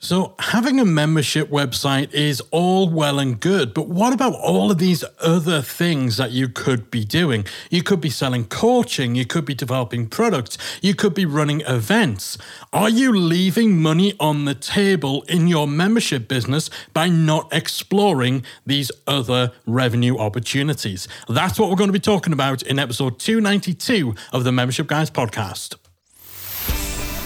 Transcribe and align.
So, 0.00 0.36
having 0.38 0.78
a 0.78 0.84
membership 0.84 1.50
website 1.50 2.14
is 2.14 2.40
all 2.52 2.88
well 2.88 3.18
and 3.18 3.40
good, 3.40 3.74
but 3.74 3.88
what 3.88 4.12
about 4.12 4.32
all 4.32 4.70
of 4.70 4.78
these 4.78 5.02
other 5.20 5.60
things 5.60 6.18
that 6.18 6.30
you 6.30 6.48
could 6.48 6.88
be 6.88 7.04
doing? 7.04 7.44
You 7.68 7.82
could 7.82 8.00
be 8.00 8.08
selling 8.08 8.44
coaching, 8.44 9.16
you 9.16 9.26
could 9.26 9.44
be 9.44 9.56
developing 9.56 10.06
products, 10.06 10.56
you 10.80 10.94
could 10.94 11.14
be 11.14 11.26
running 11.26 11.62
events. 11.62 12.38
Are 12.72 12.88
you 12.88 13.10
leaving 13.12 13.82
money 13.82 14.14
on 14.20 14.44
the 14.44 14.54
table 14.54 15.24
in 15.24 15.48
your 15.48 15.66
membership 15.66 16.28
business 16.28 16.70
by 16.94 17.08
not 17.08 17.52
exploring 17.52 18.44
these 18.64 18.92
other 19.08 19.50
revenue 19.66 20.16
opportunities? 20.16 21.08
That's 21.28 21.58
what 21.58 21.70
we're 21.70 21.76
going 21.76 21.88
to 21.88 21.92
be 21.92 21.98
talking 21.98 22.32
about 22.32 22.62
in 22.62 22.78
episode 22.78 23.18
292 23.18 24.14
of 24.32 24.44
the 24.44 24.52
Membership 24.52 24.86
Guys 24.86 25.10
podcast. 25.10 25.74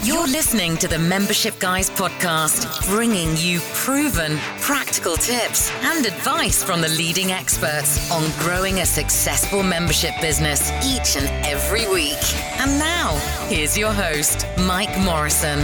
You're 0.04 0.26
listening 0.26 0.76
to 0.78 0.88
the 0.88 0.98
Membership 0.98 1.60
Guys 1.60 1.88
podcast, 1.88 2.88
bringing 2.88 3.36
you 3.36 3.60
proven, 3.72 4.36
practical 4.60 5.16
tips 5.16 5.70
and 5.82 6.04
advice 6.04 6.60
from 6.60 6.80
the 6.80 6.88
leading 6.88 7.30
experts 7.30 8.10
on 8.10 8.28
growing 8.40 8.80
a 8.80 8.86
successful 8.86 9.62
membership 9.62 10.10
business 10.20 10.72
each 10.84 11.16
and 11.16 11.28
every 11.46 11.88
week. 11.88 12.18
And 12.58 12.80
now, 12.80 13.14
here's 13.46 13.78
your 13.78 13.92
host, 13.92 14.44
Mike 14.58 14.98
Morrison. 14.98 15.60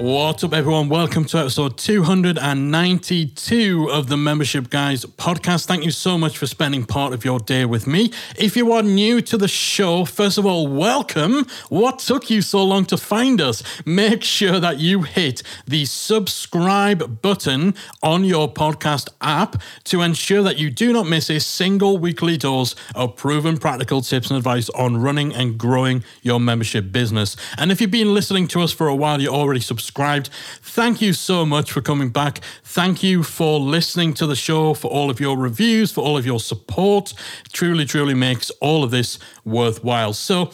What's 0.00 0.42
up, 0.42 0.54
everyone? 0.54 0.88
Welcome 0.88 1.26
to 1.26 1.36
episode 1.36 1.76
292 1.76 3.90
of 3.90 4.08
the 4.08 4.16
Membership 4.16 4.70
Guys 4.70 5.04
podcast. 5.04 5.66
Thank 5.66 5.84
you 5.84 5.90
so 5.90 6.16
much 6.16 6.38
for 6.38 6.46
spending 6.46 6.86
part 6.86 7.12
of 7.12 7.22
your 7.22 7.38
day 7.38 7.66
with 7.66 7.86
me. 7.86 8.10
If 8.38 8.56
you 8.56 8.72
are 8.72 8.82
new 8.82 9.20
to 9.20 9.36
the 9.36 9.46
show, 9.46 10.06
first 10.06 10.38
of 10.38 10.46
all, 10.46 10.66
welcome. 10.66 11.46
What 11.68 11.98
took 11.98 12.30
you 12.30 12.40
so 12.40 12.64
long 12.64 12.86
to 12.86 12.96
find 12.96 13.42
us? 13.42 13.62
Make 13.84 14.24
sure 14.24 14.58
that 14.58 14.78
you 14.78 15.02
hit 15.02 15.42
the 15.66 15.84
subscribe 15.84 17.20
button 17.20 17.74
on 18.02 18.24
your 18.24 18.50
podcast 18.50 19.10
app 19.20 19.60
to 19.84 20.00
ensure 20.00 20.42
that 20.42 20.56
you 20.56 20.70
do 20.70 20.94
not 20.94 21.08
miss 21.08 21.28
a 21.28 21.38
single 21.38 21.98
weekly 21.98 22.38
dose 22.38 22.74
of 22.94 23.16
proven 23.16 23.58
practical 23.58 24.00
tips 24.00 24.30
and 24.30 24.38
advice 24.38 24.70
on 24.70 24.96
running 24.96 25.34
and 25.34 25.58
growing 25.58 26.02
your 26.22 26.40
membership 26.40 26.90
business. 26.90 27.36
And 27.58 27.70
if 27.70 27.82
you've 27.82 27.90
been 27.90 28.14
listening 28.14 28.48
to 28.48 28.62
us 28.62 28.72
for 28.72 28.88
a 28.88 28.96
while, 28.96 29.20
you're 29.20 29.34
already 29.34 29.60
subscribed 29.60 29.89
subscribed. 29.90 30.30
Thank 30.62 31.02
you 31.02 31.12
so 31.12 31.44
much 31.44 31.72
for 31.72 31.80
coming 31.80 32.10
back. 32.10 32.40
Thank 32.62 33.02
you 33.02 33.24
for 33.24 33.58
listening 33.58 34.14
to 34.14 34.26
the 34.26 34.36
show, 34.36 34.72
for 34.72 34.88
all 34.88 35.10
of 35.10 35.18
your 35.18 35.36
reviews, 35.36 35.90
for 35.90 36.02
all 36.02 36.16
of 36.16 36.24
your 36.24 36.38
support. 36.38 37.12
It 37.44 37.52
truly, 37.52 37.84
truly 37.84 38.14
makes 38.14 38.50
all 38.60 38.84
of 38.84 38.92
this 38.92 39.18
worthwhile. 39.44 40.12
So, 40.12 40.52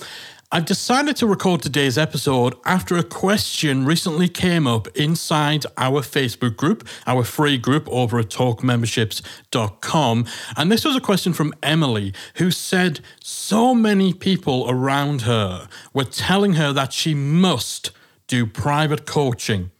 I've 0.52 0.64
decided 0.64 1.16
to 1.16 1.26
record 1.26 1.60
today's 1.60 1.98
episode 1.98 2.54
after 2.64 2.96
a 2.96 3.02
question 3.02 3.84
recently 3.84 4.28
came 4.28 4.66
up 4.66 4.86
inside 4.96 5.66
our 5.76 6.02
Facebook 6.02 6.56
group, 6.56 6.86
our 7.04 7.24
free 7.24 7.58
group 7.58 7.88
over 7.88 8.20
at 8.20 8.28
talkmemberships.com. 8.28 10.26
And 10.56 10.72
this 10.72 10.84
was 10.84 10.94
a 10.94 11.00
question 11.00 11.32
from 11.32 11.52
Emily, 11.64 12.14
who 12.36 12.52
said 12.52 13.00
so 13.20 13.74
many 13.74 14.14
people 14.14 14.66
around 14.70 15.22
her 15.22 15.68
were 15.92 16.04
telling 16.04 16.52
her 16.54 16.72
that 16.72 16.92
she 16.92 17.12
must 17.12 17.90
do 18.26 18.46
private 18.46 19.06
coaching, 19.06 19.70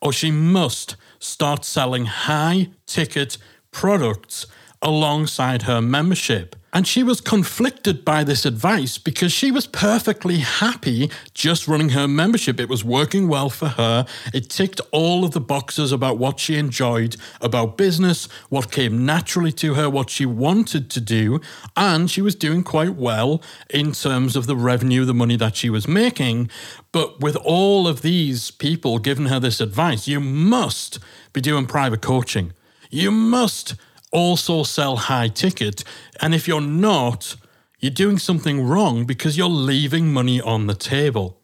or 0.00 0.12
she 0.12 0.30
must 0.30 0.96
start 1.18 1.64
selling 1.64 2.06
high 2.06 2.68
ticket 2.86 3.38
products 3.70 4.46
alongside 4.84 5.62
her 5.62 5.80
membership. 5.80 6.54
And 6.74 6.88
she 6.88 7.04
was 7.04 7.20
conflicted 7.20 8.04
by 8.04 8.24
this 8.24 8.44
advice 8.44 8.98
because 8.98 9.32
she 9.32 9.52
was 9.52 9.64
perfectly 9.64 10.38
happy 10.38 11.08
just 11.32 11.68
running 11.68 11.90
her 11.90 12.08
membership. 12.08 12.58
It 12.58 12.68
was 12.68 12.84
working 12.84 13.28
well 13.28 13.48
for 13.48 13.68
her. 13.68 14.04
It 14.32 14.50
ticked 14.50 14.80
all 14.90 15.24
of 15.24 15.30
the 15.30 15.40
boxes 15.40 15.92
about 15.92 16.18
what 16.18 16.40
she 16.40 16.56
enjoyed 16.56 17.14
about 17.40 17.78
business, 17.78 18.28
what 18.48 18.72
came 18.72 19.06
naturally 19.06 19.52
to 19.52 19.74
her, 19.74 19.88
what 19.88 20.10
she 20.10 20.26
wanted 20.26 20.90
to 20.90 21.00
do. 21.00 21.40
And 21.76 22.10
she 22.10 22.20
was 22.20 22.34
doing 22.34 22.64
quite 22.64 22.96
well 22.96 23.40
in 23.70 23.92
terms 23.92 24.34
of 24.34 24.48
the 24.48 24.56
revenue, 24.56 25.04
the 25.04 25.14
money 25.14 25.36
that 25.36 25.54
she 25.54 25.70
was 25.70 25.86
making. 25.86 26.50
But 26.90 27.20
with 27.20 27.36
all 27.36 27.86
of 27.86 28.02
these 28.02 28.50
people 28.50 28.98
giving 28.98 29.26
her 29.26 29.38
this 29.38 29.60
advice, 29.60 30.08
you 30.08 30.18
must 30.18 30.98
be 31.32 31.40
doing 31.40 31.66
private 31.66 32.02
coaching. 32.02 32.52
You 32.90 33.12
must 33.12 33.76
also 34.14 34.62
sell 34.62 34.96
high 34.96 35.28
ticket. 35.28 35.84
And 36.22 36.34
if 36.34 36.48
you're 36.48 36.62
not, 36.62 37.36
you're 37.80 37.90
doing 37.90 38.18
something 38.18 38.66
wrong 38.66 39.04
because 39.04 39.36
you're 39.36 39.48
leaving 39.48 40.12
money 40.12 40.40
on 40.40 40.68
the 40.68 40.74
table. 40.74 41.38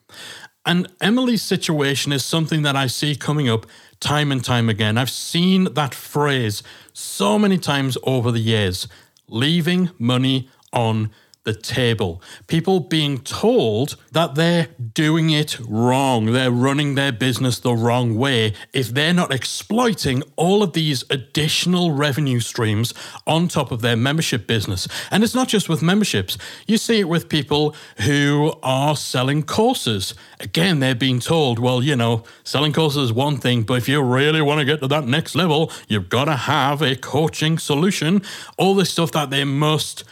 And 0.64 0.88
Emily's 1.00 1.42
situation 1.42 2.12
is 2.12 2.25
something 2.25 2.62
that 2.62 2.76
I 2.76 2.86
see 2.86 3.16
coming 3.16 3.48
up 3.48 3.66
time 3.98 4.31
and 4.31 4.42
time 4.42 4.69
again. 4.69 4.97
I've 4.97 5.10
seen 5.10 5.75
that 5.75 5.94
phrase 5.94 6.62
so 6.92 7.38
many 7.38 7.58
times 7.58 7.98
over 8.04 8.31
the 8.31 8.38
years 8.38 8.88
leaving 9.28 9.91
money 9.98 10.48
on 10.72 11.10
the 11.45 11.55
table. 11.55 12.23
People 12.49 12.81
being 12.81 13.19
told 13.19 13.97
that 14.12 14.34
they're 14.34 14.69
doing 14.93 15.31
it 15.31 15.59
wrong, 15.61 16.27
they're 16.27 16.51
running 16.51 16.95
their 16.97 17.12
business 17.12 17.59
the 17.59 17.73
wrong 17.73 18.17
way 18.19 18.53
if 18.75 18.89
they're 18.89 19.15
not 19.15 19.33
exploiting 19.33 20.23
all 20.37 20.62
of 20.62 20.75
these 20.75 21.03
additional 21.09 21.93
revenue 21.93 22.41
streams 22.41 22.93
on 23.27 23.49
top 23.49 23.73
of 23.73 23.81
their 23.81 23.97
membership 23.97 24.47
business. 24.47 24.87
And 25.11 25.25
it's 25.25 25.34
not 25.34 25.49
just 25.49 25.69
with 25.69 25.83
memberships, 25.83 26.37
you 26.67 26.77
see 26.77 27.00
it 27.00 27.09
with 27.09 27.31
people 27.31 27.75
who 27.99 28.53
are 28.62 28.95
selling 28.95 29.43
courses. 29.43 30.15
Again, 30.41 30.81
they're 30.81 30.95
being 30.95 31.21
told, 31.21 31.59
well, 31.59 31.83
you 31.83 31.97
know, 31.97 32.23
selling 32.45 32.75
courses 32.75 33.05
is 33.05 33.12
one 33.15 33.39
thing, 33.39 33.62
but 33.62 33.75
if 33.75 33.89
you 33.89 34.03
really 34.03 34.43
want 34.43 34.59
to 34.61 34.67
get 34.67 34.81
to 34.81 34.89
that 34.89 35.06
next 35.06 35.34
level, 35.34 35.73
you've 35.89 36.11
got 36.11 36.27
to 36.27 36.37
have 36.37 36.83
a 36.83 36.97
coaching 36.97 37.59
solution. 37.59 38.21
All 38.59 38.75
this 38.75 38.91
stuff 38.91 39.12
that 39.12 39.31
they 39.31 39.45
must 39.45 40.05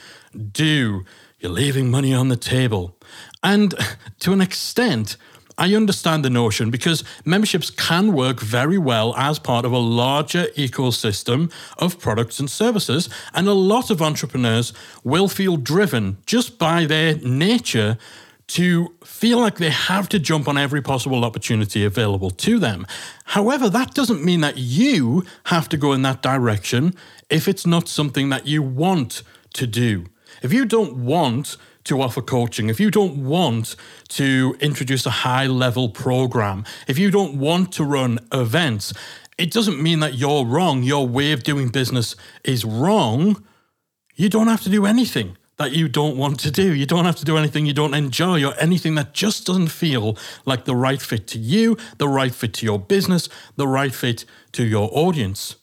do. 0.52 1.04
You're 1.38 1.52
leaving 1.52 1.90
money 1.90 2.12
on 2.14 2.28
the 2.28 2.36
table. 2.36 2.96
And 3.42 3.74
to 4.20 4.32
an 4.32 4.40
extent, 4.40 5.16
I 5.58 5.74
understand 5.74 6.24
the 6.24 6.30
notion 6.30 6.70
because 6.70 7.02
memberships 7.24 7.68
can 7.68 8.12
work 8.12 8.40
very 8.40 8.78
well 8.78 9.14
as 9.16 9.40
part 9.40 9.64
of 9.64 9.72
a 9.72 9.78
larger 9.78 10.44
ecosystem 10.56 11.52
of 11.76 11.98
products 11.98 12.38
and 12.38 12.48
services. 12.48 13.08
And 13.34 13.48
a 13.48 13.52
lot 13.52 13.90
of 13.90 14.00
entrepreneurs 14.00 14.72
will 15.02 15.26
feel 15.26 15.56
driven 15.56 16.18
just 16.26 16.58
by 16.58 16.86
their 16.86 17.16
nature 17.16 17.98
to 18.48 18.94
feel 19.04 19.40
like 19.40 19.58
they 19.58 19.70
have 19.70 20.08
to 20.08 20.18
jump 20.18 20.48
on 20.48 20.56
every 20.56 20.80
possible 20.80 21.24
opportunity 21.24 21.84
available 21.84 22.30
to 22.30 22.58
them. 22.58 22.86
However, 23.24 23.68
that 23.68 23.94
doesn't 23.94 24.24
mean 24.24 24.40
that 24.40 24.56
you 24.56 25.24
have 25.44 25.68
to 25.70 25.76
go 25.76 25.92
in 25.92 26.02
that 26.02 26.22
direction 26.22 26.94
if 27.28 27.46
it's 27.46 27.66
not 27.66 27.88
something 27.88 28.30
that 28.30 28.46
you 28.46 28.62
want 28.62 29.22
to 29.54 29.66
do. 29.66 30.06
If 30.42 30.52
you 30.52 30.64
don't 30.64 31.04
want 31.04 31.56
to 31.84 32.02
offer 32.02 32.20
coaching, 32.20 32.68
if 32.68 32.78
you 32.78 32.90
don't 32.90 33.24
want 33.24 33.76
to 34.08 34.56
introduce 34.60 35.06
a 35.06 35.10
high 35.10 35.46
level 35.46 35.88
program, 35.88 36.64
if 36.86 36.98
you 36.98 37.10
don't 37.10 37.38
want 37.38 37.72
to 37.72 37.84
run 37.84 38.18
events, 38.32 38.92
it 39.38 39.50
doesn't 39.50 39.82
mean 39.82 40.00
that 40.00 40.14
you're 40.14 40.44
wrong. 40.44 40.82
Your 40.82 41.06
way 41.06 41.32
of 41.32 41.42
doing 41.42 41.68
business 41.68 42.16
is 42.44 42.64
wrong. 42.64 43.44
You 44.16 44.28
don't 44.28 44.48
have 44.48 44.62
to 44.62 44.68
do 44.68 44.84
anything 44.84 45.36
that 45.58 45.72
you 45.72 45.88
don't 45.88 46.16
want 46.16 46.40
to 46.40 46.50
do. 46.50 46.74
You 46.74 46.86
don't 46.86 47.04
have 47.04 47.16
to 47.16 47.24
do 47.24 47.36
anything 47.36 47.66
you 47.66 47.72
don't 47.72 47.94
enjoy 47.94 48.44
or 48.44 48.54
anything 48.58 48.94
that 48.94 49.12
just 49.12 49.46
doesn't 49.46 49.68
feel 49.68 50.16
like 50.44 50.64
the 50.64 50.76
right 50.76 51.00
fit 51.02 51.26
to 51.28 51.38
you, 51.38 51.76
the 51.98 52.08
right 52.08 52.34
fit 52.34 52.54
to 52.54 52.66
your 52.66 52.78
business, 52.78 53.28
the 53.56 53.68
right 53.68 53.94
fit 53.94 54.24
to 54.52 54.64
your 54.64 54.88
audience. 54.92 55.56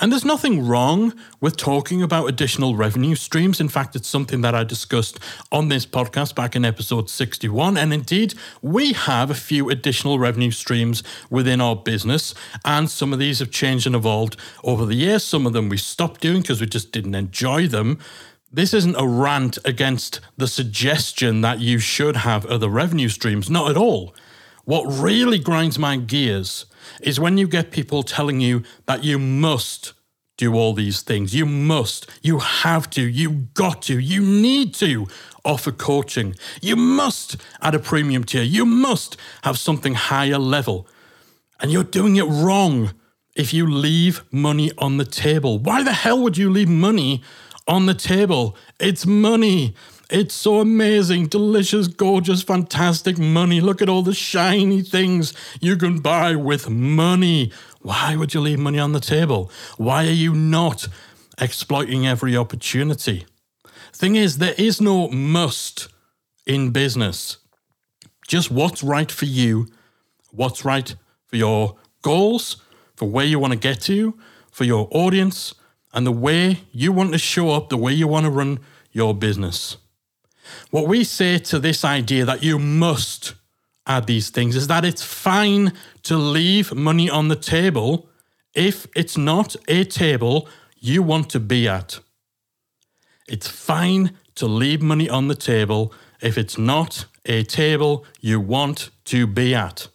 And 0.00 0.12
there's 0.12 0.24
nothing 0.24 0.64
wrong 0.64 1.12
with 1.40 1.56
talking 1.56 2.04
about 2.04 2.26
additional 2.26 2.76
revenue 2.76 3.16
streams. 3.16 3.60
In 3.60 3.68
fact, 3.68 3.96
it's 3.96 4.08
something 4.08 4.42
that 4.42 4.54
I 4.54 4.62
discussed 4.62 5.18
on 5.50 5.68
this 5.68 5.84
podcast 5.86 6.36
back 6.36 6.54
in 6.54 6.64
episode 6.64 7.10
61. 7.10 7.76
And 7.76 7.92
indeed, 7.92 8.34
we 8.62 8.92
have 8.92 9.28
a 9.28 9.34
few 9.34 9.68
additional 9.70 10.20
revenue 10.20 10.52
streams 10.52 11.02
within 11.30 11.60
our 11.60 11.74
business. 11.74 12.32
And 12.64 12.88
some 12.88 13.12
of 13.12 13.18
these 13.18 13.40
have 13.40 13.50
changed 13.50 13.86
and 13.86 13.96
evolved 13.96 14.36
over 14.62 14.86
the 14.86 14.94
years. 14.94 15.24
Some 15.24 15.46
of 15.46 15.52
them 15.52 15.68
we 15.68 15.76
stopped 15.76 16.20
doing 16.20 16.42
because 16.42 16.60
we 16.60 16.68
just 16.68 16.92
didn't 16.92 17.16
enjoy 17.16 17.66
them. 17.66 17.98
This 18.52 18.72
isn't 18.72 18.94
a 18.96 19.06
rant 19.06 19.58
against 19.64 20.20
the 20.36 20.46
suggestion 20.46 21.40
that 21.40 21.58
you 21.58 21.80
should 21.80 22.18
have 22.18 22.46
other 22.46 22.68
revenue 22.68 23.08
streams, 23.08 23.50
not 23.50 23.68
at 23.68 23.76
all. 23.76 24.14
What 24.64 24.84
really 24.84 25.40
grinds 25.40 25.76
my 25.76 25.96
gears 25.96 26.66
is 27.00 27.20
when 27.20 27.38
you 27.38 27.48
get 27.48 27.70
people 27.70 28.02
telling 28.02 28.40
you 28.40 28.62
that 28.86 29.04
you 29.04 29.18
must 29.18 29.94
do 30.38 30.54
all 30.54 30.72
these 30.72 31.02
things. 31.02 31.34
You 31.34 31.44
must, 31.44 32.08
you 32.22 32.38
have 32.38 32.88
to, 32.90 33.02
you 33.02 33.48
got 33.54 33.82
to, 33.82 33.98
you 33.98 34.22
need 34.22 34.72
to 34.74 35.08
offer 35.44 35.72
coaching. 35.72 36.34
You 36.62 36.76
must 36.76 37.36
at 37.60 37.74
a 37.74 37.78
premium 37.78 38.24
tier. 38.24 38.42
You 38.42 38.64
must 38.64 39.16
have 39.42 39.58
something 39.58 39.94
higher 39.94 40.38
level. 40.38 40.86
And 41.60 41.72
you're 41.72 41.84
doing 41.84 42.16
it 42.16 42.24
wrong 42.24 42.92
if 43.34 43.52
you 43.52 43.66
leave 43.66 44.22
money 44.30 44.70
on 44.78 44.96
the 44.96 45.04
table. 45.04 45.58
Why 45.58 45.82
the 45.82 45.92
hell 45.92 46.20
would 46.22 46.36
you 46.36 46.50
leave 46.50 46.68
money 46.68 47.22
on 47.66 47.86
the 47.86 47.94
table? 47.94 48.56
It's 48.78 49.04
money. 49.06 49.74
It's 50.10 50.34
so 50.34 50.60
amazing, 50.60 51.26
delicious, 51.26 51.86
gorgeous, 51.86 52.42
fantastic 52.42 53.18
money. 53.18 53.60
Look 53.60 53.82
at 53.82 53.90
all 53.90 54.02
the 54.02 54.14
shiny 54.14 54.80
things 54.80 55.34
you 55.60 55.76
can 55.76 55.98
buy 55.98 56.34
with 56.34 56.70
money. 56.70 57.52
Why 57.82 58.16
would 58.16 58.32
you 58.32 58.40
leave 58.40 58.58
money 58.58 58.78
on 58.78 58.92
the 58.92 59.00
table? 59.00 59.50
Why 59.76 60.06
are 60.06 60.10
you 60.10 60.32
not 60.32 60.88
exploiting 61.38 62.06
every 62.06 62.34
opportunity? 62.34 63.26
Thing 63.92 64.16
is, 64.16 64.38
there 64.38 64.54
is 64.56 64.80
no 64.80 65.08
must 65.08 65.88
in 66.46 66.70
business. 66.70 67.36
Just 68.26 68.50
what's 68.50 68.82
right 68.82 69.12
for 69.12 69.26
you, 69.26 69.66
what's 70.30 70.64
right 70.64 70.94
for 71.26 71.36
your 71.36 71.76
goals, 72.00 72.62
for 72.96 73.10
where 73.10 73.26
you 73.26 73.38
want 73.38 73.52
to 73.52 73.58
get 73.58 73.82
to, 73.82 74.18
for 74.50 74.64
your 74.64 74.88
audience, 74.90 75.54
and 75.92 76.06
the 76.06 76.12
way 76.12 76.60
you 76.72 76.92
want 76.92 77.12
to 77.12 77.18
show 77.18 77.50
up, 77.50 77.68
the 77.68 77.76
way 77.76 77.92
you 77.92 78.08
want 78.08 78.24
to 78.24 78.30
run 78.30 78.60
your 78.90 79.12
business. 79.14 79.76
What 80.70 80.86
we 80.86 81.04
say 81.04 81.38
to 81.38 81.58
this 81.58 81.84
idea 81.84 82.24
that 82.24 82.42
you 82.42 82.58
must 82.58 83.34
add 83.86 84.06
these 84.06 84.30
things 84.30 84.54
is 84.54 84.66
that 84.66 84.84
it's 84.84 85.02
fine 85.02 85.72
to 86.02 86.16
leave 86.16 86.74
money 86.74 87.08
on 87.08 87.28
the 87.28 87.36
table 87.36 88.08
if 88.54 88.86
it's 88.94 89.16
not 89.16 89.56
a 89.66 89.84
table 89.84 90.48
you 90.78 91.02
want 91.02 91.30
to 91.30 91.40
be 91.40 91.66
at. 91.66 92.00
It's 93.26 93.48
fine 93.48 94.16
to 94.36 94.46
leave 94.46 94.82
money 94.82 95.08
on 95.08 95.28
the 95.28 95.34
table 95.34 95.92
if 96.20 96.38
it's 96.38 96.58
not 96.58 97.06
a 97.26 97.44
table 97.44 98.04
you 98.20 98.40
want 98.40 98.90
to 99.04 99.26
be 99.26 99.54
at. 99.54 99.88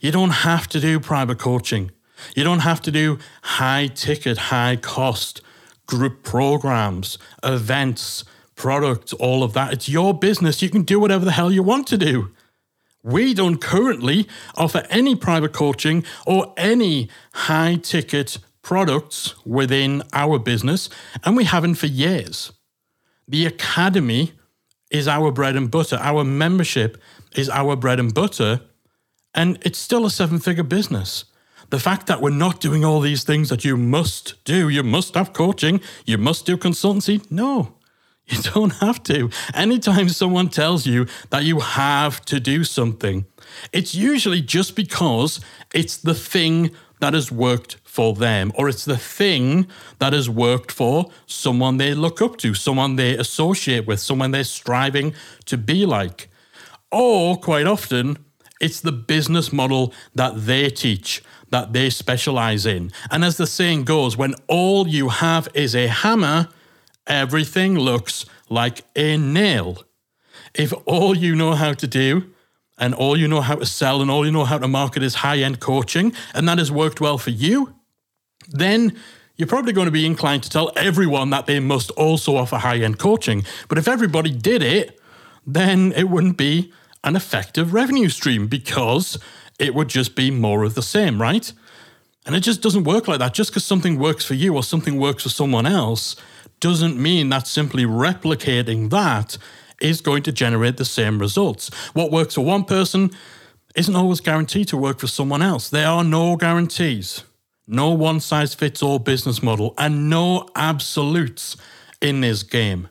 You 0.00 0.12
don't 0.12 0.30
have 0.30 0.68
to 0.68 0.80
do 0.80 1.00
private 1.00 1.38
coaching. 1.38 1.90
You 2.36 2.44
don't 2.44 2.60
have 2.60 2.80
to 2.82 2.90
do 2.90 3.18
high 3.42 3.88
ticket, 3.88 4.38
high 4.38 4.76
cost 4.76 5.40
group 5.86 6.22
programs, 6.22 7.18
events, 7.42 8.24
products, 8.62 9.12
all 9.14 9.42
of 9.42 9.54
that. 9.54 9.72
It's 9.72 9.88
your 9.88 10.14
business. 10.14 10.62
You 10.62 10.70
can 10.70 10.82
do 10.82 11.00
whatever 11.00 11.24
the 11.24 11.32
hell 11.32 11.50
you 11.50 11.64
want 11.64 11.88
to 11.88 11.98
do. 11.98 12.30
We 13.02 13.34
don't 13.34 13.60
currently 13.60 14.28
offer 14.54 14.86
any 14.88 15.16
private 15.16 15.52
coaching 15.52 16.04
or 16.24 16.54
any 16.56 17.10
high 17.34 17.74
ticket 17.82 18.38
products 18.62 19.34
within 19.44 20.04
our 20.12 20.38
business, 20.38 20.88
and 21.24 21.36
we 21.36 21.42
haven't 21.42 21.74
for 21.74 21.88
years. 21.88 22.52
The 23.26 23.46
Academy 23.46 24.32
is 24.92 25.08
our 25.08 25.32
bread 25.32 25.56
and 25.56 25.68
butter. 25.68 25.98
Our 26.00 26.22
membership 26.22 27.02
is 27.34 27.50
our 27.50 27.74
bread 27.74 27.98
and 27.98 28.14
butter, 28.14 28.60
and 29.34 29.58
it's 29.62 29.80
still 29.80 30.06
a 30.06 30.10
seven 30.10 30.38
figure 30.38 30.62
business. 30.62 31.24
The 31.70 31.80
fact 31.80 32.06
that 32.06 32.20
we're 32.20 32.30
not 32.30 32.60
doing 32.60 32.84
all 32.84 33.00
these 33.00 33.24
things 33.24 33.48
that 33.48 33.64
you 33.64 33.76
must 33.76 34.44
do, 34.44 34.68
you 34.68 34.84
must 34.84 35.14
have 35.14 35.32
coaching, 35.32 35.80
you 36.06 36.16
must 36.16 36.46
do 36.46 36.56
consultancy, 36.56 37.28
no. 37.28 37.74
You 38.26 38.40
don't 38.42 38.74
have 38.74 39.02
to. 39.04 39.30
Anytime 39.52 40.08
someone 40.08 40.48
tells 40.48 40.86
you 40.86 41.06
that 41.30 41.44
you 41.44 41.60
have 41.60 42.24
to 42.26 42.40
do 42.40 42.64
something, 42.64 43.26
it's 43.72 43.94
usually 43.94 44.40
just 44.40 44.76
because 44.76 45.40
it's 45.74 45.96
the 45.96 46.14
thing 46.14 46.70
that 47.00 47.14
has 47.14 47.32
worked 47.32 47.78
for 47.84 48.14
them, 48.14 48.52
or 48.54 48.68
it's 48.68 48.84
the 48.84 48.96
thing 48.96 49.66
that 49.98 50.12
has 50.12 50.30
worked 50.30 50.70
for 50.70 51.10
someone 51.26 51.76
they 51.76 51.94
look 51.94 52.22
up 52.22 52.36
to, 52.38 52.54
someone 52.54 52.96
they 52.96 53.16
associate 53.16 53.86
with, 53.86 54.00
someone 54.00 54.30
they're 54.30 54.44
striving 54.44 55.12
to 55.44 55.58
be 55.58 55.84
like. 55.84 56.28
Or 56.90 57.36
quite 57.36 57.66
often, 57.66 58.18
it's 58.60 58.80
the 58.80 58.92
business 58.92 59.52
model 59.52 59.92
that 60.14 60.46
they 60.46 60.70
teach, 60.70 61.22
that 61.50 61.72
they 61.72 61.90
specialize 61.90 62.64
in. 62.64 62.92
And 63.10 63.24
as 63.24 63.36
the 63.36 63.46
saying 63.46 63.84
goes, 63.84 64.16
when 64.16 64.34
all 64.46 64.86
you 64.86 65.08
have 65.08 65.48
is 65.54 65.74
a 65.74 65.88
hammer, 65.88 66.48
everything 67.12 67.78
looks 67.78 68.24
like 68.48 68.82
a 68.96 69.18
nail. 69.18 69.84
If 70.54 70.72
all 70.86 71.14
you 71.16 71.36
know 71.36 71.52
how 71.52 71.74
to 71.74 71.86
do 71.86 72.30
and 72.78 72.94
all 72.94 73.18
you 73.18 73.28
know 73.28 73.42
how 73.42 73.56
to 73.56 73.66
sell 73.66 74.00
and 74.00 74.10
all 74.10 74.24
you 74.24 74.32
know 74.32 74.44
how 74.44 74.58
to 74.58 74.66
market 74.66 75.02
is 75.02 75.16
high 75.16 75.38
end 75.38 75.60
coaching, 75.60 76.14
and 76.34 76.48
that 76.48 76.58
has 76.58 76.72
worked 76.72 77.00
well 77.00 77.18
for 77.18 77.30
you, 77.30 77.74
then 78.48 78.96
you're 79.36 79.46
probably 79.46 79.74
going 79.74 79.86
to 79.86 79.92
be 79.92 80.06
inclined 80.06 80.42
to 80.44 80.50
tell 80.50 80.72
everyone 80.74 81.28
that 81.30 81.46
they 81.46 81.60
must 81.60 81.90
also 81.92 82.36
offer 82.36 82.56
high 82.56 82.78
end 82.78 82.98
coaching. 82.98 83.44
But 83.68 83.76
if 83.76 83.86
everybody 83.88 84.30
did 84.30 84.62
it, 84.62 84.98
then 85.46 85.92
it 85.92 86.08
wouldn't 86.08 86.38
be 86.38 86.72
an 87.04 87.14
effective 87.14 87.74
revenue 87.74 88.08
stream 88.08 88.46
because 88.46 89.18
it 89.58 89.74
would 89.74 89.88
just 89.88 90.16
be 90.16 90.30
more 90.30 90.64
of 90.64 90.74
the 90.74 90.82
same, 90.82 91.20
right? 91.20 91.52
And 92.24 92.34
it 92.34 92.40
just 92.40 92.62
doesn't 92.62 92.84
work 92.84 93.06
like 93.06 93.18
that. 93.18 93.34
Just 93.34 93.50
because 93.50 93.64
something 93.64 93.98
works 93.98 94.24
for 94.24 94.34
you 94.34 94.54
or 94.54 94.62
something 94.62 94.98
works 94.98 95.24
for 95.24 95.28
someone 95.28 95.66
else 95.66 96.16
doesn't 96.62 96.96
mean 96.96 97.28
that 97.28 97.46
simply 97.46 97.84
replicating 97.84 98.88
that 98.90 99.36
is 99.80 100.00
going 100.00 100.22
to 100.22 100.32
generate 100.32 100.76
the 100.76 100.84
same 100.84 101.18
results. 101.18 101.74
What 101.92 102.12
works 102.12 102.36
for 102.36 102.42
one 102.42 102.64
person 102.64 103.10
isn't 103.74 103.96
always 103.96 104.20
guaranteed 104.20 104.68
to 104.68 104.76
work 104.76 105.00
for 105.00 105.08
someone 105.08 105.42
else. 105.42 105.68
There 105.68 105.88
are 105.88 106.04
no 106.04 106.36
guarantees, 106.36 107.24
no 107.66 107.90
one 107.90 108.20
size 108.20 108.54
fits 108.54 108.82
all 108.82 109.00
business 109.00 109.42
model, 109.42 109.74
and 109.76 110.08
no 110.08 110.48
absolutes 110.54 111.56
in 112.00 112.20
this 112.20 112.44
game. 112.44 112.88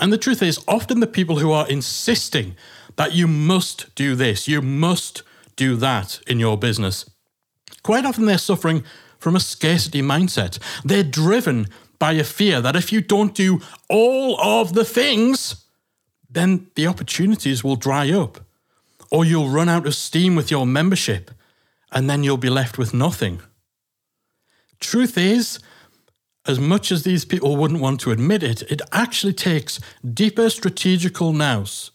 And 0.00 0.10
the 0.12 0.18
truth 0.18 0.42
is, 0.42 0.58
often 0.66 1.00
the 1.00 1.06
people 1.06 1.38
who 1.38 1.52
are 1.52 1.68
insisting 1.68 2.56
that 2.96 3.12
you 3.12 3.26
must 3.28 3.94
do 3.94 4.14
this, 4.14 4.48
you 4.48 4.62
must 4.62 5.22
do 5.56 5.76
that 5.76 6.20
in 6.26 6.40
your 6.40 6.56
business, 6.56 7.08
quite 7.82 8.06
often 8.06 8.24
they're 8.24 8.38
suffering 8.38 8.82
from 9.18 9.36
a 9.36 9.40
scarcity 9.40 10.00
mindset. 10.00 10.58
They're 10.84 11.02
driven 11.02 11.66
by 11.98 12.12
a 12.12 12.24
fear 12.24 12.60
that 12.60 12.76
if 12.76 12.92
you 12.92 13.00
don't 13.00 13.34
do 13.34 13.60
all 13.88 14.40
of 14.40 14.74
the 14.74 14.84
things, 14.84 15.64
then 16.30 16.70
the 16.74 16.86
opportunities 16.86 17.64
will 17.64 17.76
dry 17.76 18.10
up, 18.10 18.40
or 19.10 19.24
you'll 19.24 19.48
run 19.48 19.68
out 19.68 19.86
of 19.86 19.94
steam 19.94 20.36
with 20.36 20.50
your 20.50 20.66
membership, 20.66 21.30
and 21.90 22.08
then 22.08 22.22
you'll 22.22 22.36
be 22.36 22.50
left 22.50 22.78
with 22.78 22.94
nothing. 22.94 23.40
Truth 24.80 25.18
is, 25.18 25.58
as 26.46 26.58
much 26.58 26.92
as 26.92 27.02
these 27.02 27.24
people 27.24 27.56
wouldn't 27.56 27.80
want 27.80 28.00
to 28.00 28.10
admit 28.10 28.42
it, 28.42 28.62
it 28.70 28.80
actually 28.92 29.32
takes 29.32 29.80
deeper 30.14 30.48
strategical 30.48 31.32
nous 31.32 31.90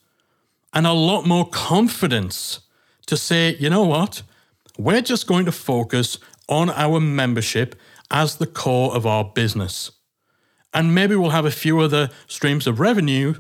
and 0.74 0.86
a 0.86 0.94
lot 0.94 1.26
more 1.26 1.48
confidence 1.50 2.60
to 3.06 3.16
say, 3.16 3.56
you 3.60 3.70
know 3.70 3.84
what, 3.84 4.22
we're 4.78 5.02
just 5.02 5.28
going 5.28 5.46
to 5.46 5.52
focus 5.52 6.18
on 6.50 6.70
our 6.72 7.00
membership 7.00 7.76
as 8.14 8.38
the 8.38 8.48
core 8.48 8.96
of 8.96 9.06
our 9.06 9.26
business. 9.26 9.92
And 10.74 10.96
maybe 10.96 11.16
we'll 11.16 11.32
have 11.32 11.46
a 11.46 11.52
few 11.52 11.80
other 11.80 12.10
streams 12.28 12.68
of 12.68 12.80
revenue, 12.80 13.36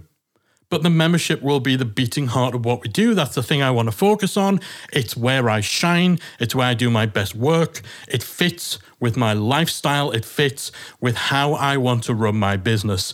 but 0.70 0.82
the 0.82 0.90
membership 0.90 1.42
will 1.44 1.60
be 1.60 1.76
the 1.76 1.86
beating 1.86 2.28
heart 2.28 2.56
of 2.56 2.66
what 2.66 2.82
we 2.82 2.90
do. 2.90 3.14
That's 3.14 3.36
the 3.36 3.44
thing 3.44 3.62
I 3.62 3.72
want 3.72 3.88
to 3.88 3.96
focus 3.96 4.36
on. 4.36 4.60
It's 4.92 5.16
where 5.16 5.50
I 5.50 5.62
shine, 5.62 6.20
it's 6.40 6.56
where 6.56 6.68
I 6.68 6.74
do 6.74 6.90
my 6.90 7.06
best 7.06 7.36
work. 7.36 7.82
It 8.08 8.24
fits 8.24 8.80
with 9.00 9.16
my 9.16 9.34
lifestyle, 9.34 10.12
it 10.12 10.26
fits 10.26 10.72
with 11.00 11.16
how 11.16 11.54
I 11.54 11.78
want 11.78 12.04
to 12.06 12.16
run 12.16 12.36
my 12.38 12.58
business. 12.58 13.14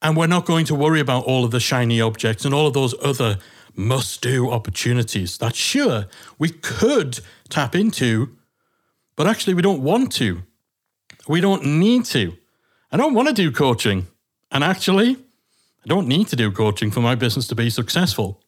And 0.00 0.16
we're 0.16 0.26
not 0.26 0.46
going 0.46 0.64
to 0.66 0.74
worry 0.74 1.00
about 1.00 1.24
all 1.24 1.44
of 1.44 1.50
the 1.50 1.60
shiny 1.60 2.00
objects 2.00 2.44
and 2.44 2.54
all 2.54 2.66
of 2.66 2.72
those 2.72 2.94
other 3.02 3.38
must 3.74 4.20
do 4.20 4.50
opportunities 4.50 5.38
that 5.38 5.54
sure 5.54 6.06
we 6.38 6.48
could 6.50 7.20
tap 7.48 7.74
into, 7.74 8.36
but 9.16 9.26
actually 9.26 9.54
we 9.54 9.62
don't 9.62 9.82
want 9.82 10.12
to. 10.12 10.42
We 11.28 11.40
don't 11.40 11.64
need 11.64 12.04
to. 12.06 12.36
I 12.90 12.96
don't 12.96 13.14
want 13.14 13.28
to 13.28 13.34
do 13.34 13.50
coaching. 13.50 14.06
And 14.50 14.62
actually, 14.62 15.16
I 15.84 15.88
don't 15.88 16.08
need 16.08 16.28
to 16.28 16.36
do 16.36 16.50
coaching 16.50 16.90
for 16.90 17.00
my 17.00 17.14
business 17.14 17.46
to 17.48 17.54
be 17.54 17.70
successful. 17.70 18.42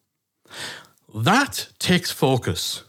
That 1.13 1.69
takes 1.79 2.11
focus. 2.11 2.83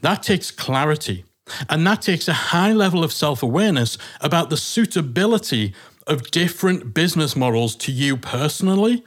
That 0.00 0.22
takes 0.22 0.50
clarity. 0.50 1.24
And 1.68 1.86
that 1.86 2.02
takes 2.02 2.28
a 2.28 2.32
high 2.32 2.72
level 2.72 3.04
of 3.04 3.12
self 3.12 3.42
awareness 3.42 3.98
about 4.20 4.50
the 4.50 4.56
suitability 4.56 5.74
of 6.06 6.30
different 6.30 6.94
business 6.94 7.36
models 7.36 7.74
to 7.76 7.92
you 7.92 8.16
personally 8.16 9.04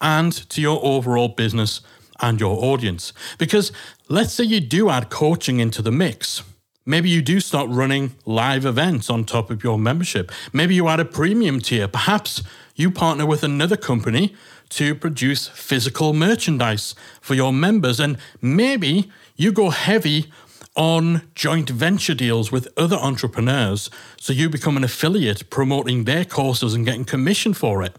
and 0.00 0.32
to 0.50 0.60
your 0.60 0.80
overall 0.84 1.28
business 1.28 1.80
and 2.20 2.40
your 2.40 2.56
audience. 2.64 3.12
Because 3.38 3.72
let's 4.08 4.32
say 4.32 4.44
you 4.44 4.60
do 4.60 4.90
add 4.90 5.10
coaching 5.10 5.60
into 5.60 5.82
the 5.82 5.92
mix. 5.92 6.42
Maybe 6.84 7.08
you 7.08 7.22
do 7.22 7.38
start 7.38 7.68
running 7.70 8.16
live 8.26 8.64
events 8.64 9.08
on 9.08 9.24
top 9.24 9.50
of 9.50 9.62
your 9.62 9.78
membership. 9.78 10.32
Maybe 10.52 10.74
you 10.74 10.88
add 10.88 10.98
a 10.98 11.04
premium 11.04 11.60
tier. 11.60 11.86
Perhaps 11.86 12.42
you 12.74 12.90
partner 12.90 13.24
with 13.24 13.44
another 13.44 13.76
company 13.76 14.34
to 14.70 14.94
produce 14.94 15.46
physical 15.48 16.12
merchandise 16.12 16.96
for 17.20 17.34
your 17.34 17.52
members. 17.52 18.00
And 18.00 18.18
maybe 18.40 19.12
you 19.36 19.52
go 19.52 19.70
heavy 19.70 20.32
on 20.74 21.22
joint 21.34 21.70
venture 21.70 22.14
deals 22.14 22.50
with 22.50 22.66
other 22.76 22.96
entrepreneurs. 22.96 23.88
So 24.16 24.32
you 24.32 24.48
become 24.48 24.76
an 24.76 24.82
affiliate 24.82 25.50
promoting 25.50 26.04
their 26.04 26.24
courses 26.24 26.74
and 26.74 26.84
getting 26.84 27.04
commission 27.04 27.54
for 27.54 27.84
it. 27.84 27.96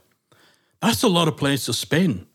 That's 0.82 1.04
a 1.04 1.08
lot 1.08 1.30
of 1.30 1.38
places 1.38 1.66
to 1.68 1.74
spin 1.74 2.28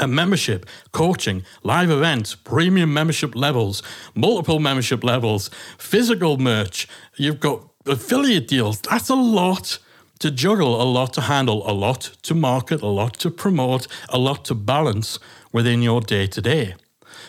a 0.00 0.08
membership, 0.08 0.66
coaching, 0.92 1.44
live 1.62 1.90
events, 1.90 2.34
premium 2.34 2.92
membership 2.92 3.36
levels, 3.36 3.82
multiple 4.14 4.58
membership 4.58 5.04
levels, 5.04 5.50
physical 5.78 6.38
merch. 6.38 6.88
You've 7.16 7.40
got 7.40 7.68
affiliate 7.86 8.48
deals. 8.48 8.80
That's 8.80 9.08
a 9.08 9.14
lot 9.14 9.78
to 10.20 10.30
juggle, 10.30 10.80
a 10.80 10.84
lot 10.84 11.12
to 11.14 11.22
handle, 11.22 11.68
a 11.70 11.72
lot 11.72 12.00
to 12.22 12.34
market, 12.34 12.82
a 12.82 12.86
lot 12.86 13.14
to 13.20 13.30
promote, 13.30 13.86
a 14.08 14.18
lot 14.18 14.44
to 14.46 14.54
balance 14.54 15.18
within 15.52 15.82
your 15.82 16.00
day 16.00 16.26
to 16.26 16.40
day. 16.40 16.74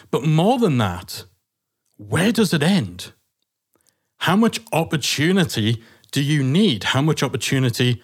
But 0.09 0.25
more 0.25 0.59
than 0.59 0.77
that, 0.77 1.25
where 1.97 2.31
does 2.31 2.53
it 2.53 2.63
end? 2.63 3.13
How 4.17 4.35
much 4.35 4.59
opportunity 4.71 5.81
do 6.11 6.21
you 6.21 6.43
need? 6.43 6.83
How 6.85 7.01
much 7.01 7.23
opportunity 7.23 8.01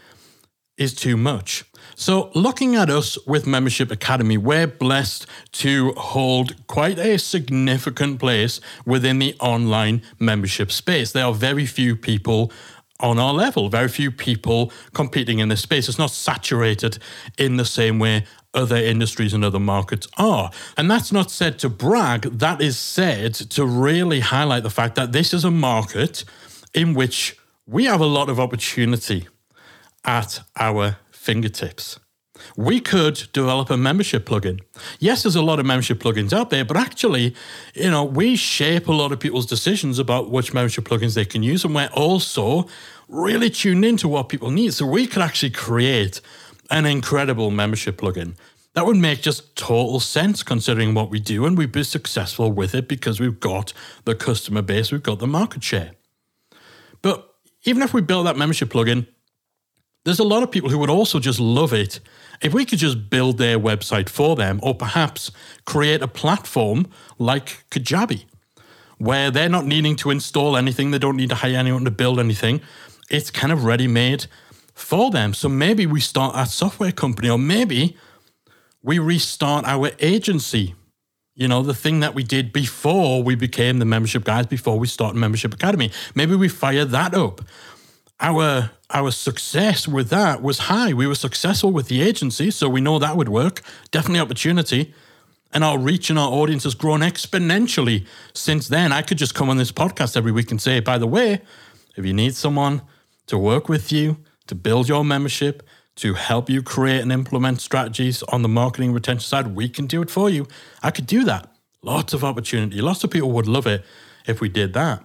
is 0.78 0.94
too 0.94 1.18
much? 1.18 1.66
So, 1.96 2.30
looking 2.36 2.76
at 2.76 2.90
us 2.90 3.18
with 3.26 3.48
Membership 3.48 3.92
Academy, 3.92 4.38
we're 4.38 4.68
blessed 4.68 5.26
to 5.54 5.94
hold 5.94 6.68
quite 6.68 7.00
a 7.00 7.18
significant 7.18 8.20
place 8.20 8.62
within 8.86 9.20
the 9.20 9.36
online 9.40 10.02
membership 10.20 10.72
space. 10.72 11.12
There 11.12 11.26
are 11.26 11.34
very 11.34 11.66
few 11.66 11.96
people 11.96 12.52
on 13.00 13.20
our 13.20 13.34
level, 13.34 13.70
very 13.70 13.88
few 13.88 14.12
people 14.12 14.72
competing 14.94 15.40
in 15.40 15.50
this 15.50 15.62
space. 15.62 15.88
It's 15.88 16.00
not 16.00 16.12
saturated 16.12 16.98
in 17.38 17.58
the 17.58 17.66
same 17.66 18.00
way 18.00 18.26
other 18.54 18.78
industries 18.78 19.34
and 19.34 19.46
other 19.46 19.60
markets 19.60 20.08
are. 20.18 20.52
And 20.76 20.90
that's 20.90 21.12
not 21.12 21.30
said 21.30 21.60
to 21.60 21.70
brag, 21.70 22.24
that 22.40 22.62
is 22.62 22.78
said 22.78 23.36
to 23.36 23.66
really 23.66 24.20
highlight 24.22 24.64
the 24.64 24.70
fact 24.70 24.96
that 24.96 25.12
this 25.12 25.34
is 25.34 25.44
a 25.44 25.52
market 25.52 26.24
in 26.74 26.94
which 26.94 27.38
we 27.68 27.86
have 27.86 28.02
a 28.02 28.06
lot 28.06 28.30
of 28.30 28.40
opportunity 28.40 29.28
at 30.06 30.40
our 30.56 30.98
fingertips. 31.28 32.00
We 32.56 32.80
could 32.80 33.28
develop 33.34 33.70
a 33.70 33.76
membership 33.76 34.26
plugin. 34.26 34.62
Yes, 35.00 35.24
there's 35.24 35.36
a 35.36 35.42
lot 35.42 35.60
of 35.60 35.66
membership 35.66 36.00
plugins 36.00 36.32
out 36.32 36.52
there, 36.52 36.64
but 36.64 36.78
actually, 36.78 37.36
you 37.76 37.92
know, 37.92 38.06
we 38.06 38.38
shape 38.38 38.88
a 38.88 38.94
lot 38.94 39.12
of 39.12 39.20
people's 39.20 39.46
decisions 39.46 40.00
about 40.00 40.32
which 40.32 40.54
membership 40.54 40.86
plugins 40.86 41.16
they 41.16 41.26
can 41.26 41.44
use, 41.44 41.66
and 41.66 41.76
we're 41.76 41.90
also 41.94 42.68
really 43.10 43.50
tuned 43.50 43.84
into 43.84 44.08
what 44.08 44.30
people 44.30 44.52
need. 44.52 44.74
So 44.74 44.86
we 44.86 45.06
could 45.06 45.22
actually 45.22 45.50
create 45.50 46.22
an 46.70 46.86
incredible 46.86 47.52
membership 47.52 47.98
plugin. 47.98 48.38
That 48.74 48.86
would 48.86 48.98
make 48.98 49.22
just 49.22 49.56
total 49.58 50.00
sense 50.00 50.44
considering 50.44 50.94
what 50.94 51.10
we 51.10 51.20
do, 51.20 51.46
and 51.46 51.58
we'd 51.58 51.74
be 51.74 51.84
successful 51.84 52.54
with 52.54 52.74
it 52.74 52.88
because 52.88 53.20
we've 53.20 53.42
got 53.42 53.74
the 54.06 54.16
customer 54.16 54.62
base, 54.62 54.94
we've 54.94 55.04
got 55.12 55.20
the 55.20 55.28
market 55.28 55.62
share. 55.62 55.92
But 57.02 57.28
even 57.64 57.82
if 57.82 57.94
we 57.94 58.02
build 58.02 58.28
that 58.28 58.38
membership 58.38 58.70
plugin, 58.70 59.08
there's 60.08 60.20
a 60.20 60.24
lot 60.24 60.42
of 60.42 60.50
people 60.50 60.70
who 60.70 60.78
would 60.78 60.90
also 60.90 61.20
just 61.20 61.38
love 61.38 61.74
it 61.74 62.00
if 62.42 62.54
we 62.54 62.64
could 62.64 62.80
just 62.80 63.10
build 63.10 63.38
their 63.38 63.60
website 63.60 64.08
for 64.08 64.38
them, 64.38 64.58
or 64.64 64.74
perhaps 64.74 65.32
create 65.66 66.02
a 66.02 66.08
platform 66.08 66.88
like 67.20 67.66
Kajabi, 67.72 68.24
where 69.00 69.30
they're 69.32 69.50
not 69.50 69.66
needing 69.66 69.98
to 69.98 70.10
install 70.10 70.56
anything, 70.56 70.92
they 70.92 70.98
don't 70.98 71.18
need 71.18 71.28
to 71.28 71.36
hire 71.36 71.58
anyone 71.58 71.84
to 71.84 71.92
build 71.92 72.20
anything. 72.20 72.62
It's 73.10 73.30
kind 73.30 73.52
of 73.52 73.66
ready 73.66 73.88
made 73.88 74.28
for 74.74 75.12
them. 75.12 75.34
So 75.34 75.50
maybe 75.50 75.86
we 75.86 76.00
start 76.00 76.36
a 76.38 76.46
software 76.46 76.94
company, 76.94 77.30
or 77.30 77.38
maybe 77.38 77.98
we 78.82 79.00
restart 79.00 79.66
our 79.66 79.92
agency. 80.00 80.74
You 81.36 81.50
know, 81.50 81.64
the 81.64 81.74
thing 81.74 82.00
that 82.00 82.16
we 82.16 82.24
did 82.24 82.54
before 82.54 83.24
we 83.24 83.36
became 83.36 83.80
the 83.80 83.86
membership 83.86 84.24
guys, 84.24 84.46
before 84.46 84.80
we 84.80 84.88
started 84.88 85.20
Membership 85.20 85.54
Academy. 85.54 85.92
Maybe 86.16 86.34
we 86.34 86.48
fire 86.48 86.86
that 86.86 87.14
up. 87.14 87.42
Our 88.20 88.72
our 88.90 89.12
success 89.12 89.88
with 89.88 90.10
that 90.10 90.42
was 90.42 90.60
high. 90.60 90.94
We 90.94 91.08
were 91.08 91.16
successful 91.16 91.72
with 91.72 91.88
the 91.88 92.02
agency, 92.02 92.52
so 92.52 92.70
we 92.70 92.82
know 92.82 93.00
that 93.00 93.18
would 93.18 93.30
work. 93.30 93.62
Definitely 93.92 94.22
opportunity. 94.22 94.94
And 95.54 95.64
our 95.64 95.78
reach 95.78 96.10
and 96.10 96.20
our 96.20 96.30
audience 96.30 96.64
has 96.64 96.76
grown 96.76 97.02
exponentially 97.02 98.06
since 98.34 98.68
then. 98.68 98.92
I 98.92 99.02
could 99.02 99.18
just 99.18 99.34
come 99.34 99.50
on 99.50 99.58
this 99.58 99.72
podcast 99.72 100.18
every 100.18 100.32
week 100.32 100.52
and 100.52 100.62
say, 100.62 100.80
by 100.80 100.98
the 100.98 101.08
way, 101.08 101.42
if 101.96 102.06
you 102.06 102.14
need 102.14 102.36
someone 102.36 102.82
to 103.28 103.38
work 103.38 103.70
with 103.70 103.92
you, 103.92 104.18
to 104.48 104.56
build 104.56 104.90
your 104.90 105.04
membership, 105.04 105.64
to 105.98 106.14
help 106.14 106.50
you 106.50 106.62
create 106.62 107.02
and 107.02 107.12
implement 107.12 107.62
strategies 107.62 108.24
on 108.24 108.42
the 108.42 108.50
marketing 108.50 108.94
retention 108.94 109.26
side, 109.26 109.56
we 109.56 109.68
can 109.70 109.88
do 109.88 110.02
it 110.02 110.10
for 110.10 110.30
you. 110.30 110.48
I 110.84 110.92
could 110.92 111.08
do 111.08 111.24
that. 111.26 111.52
Lots 111.82 112.14
of 112.14 112.24
opportunity. 112.24 112.82
Lots 112.82 113.04
of 113.04 113.12
people 113.12 113.32
would 113.32 113.48
love 113.48 113.68
it 113.68 113.84
if 114.28 114.42
we 114.42 114.50
did 114.50 114.74
that. 114.74 115.04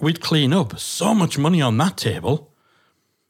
We'd 0.00 0.20
clean 0.20 0.52
up 0.52 0.78
so 0.78 1.14
much 1.14 1.38
money 1.38 1.62
on 1.62 1.78
that 1.78 1.96
table. 1.96 2.52